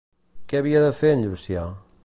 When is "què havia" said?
0.53-0.81